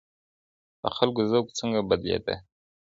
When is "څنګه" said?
1.59-1.79